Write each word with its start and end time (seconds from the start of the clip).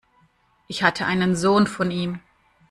Ich 0.67 0.81
hatte 0.81 1.05
einen 1.05 1.35
Sohn 1.35 1.67
von 1.67 1.91
ihm. 1.91 2.21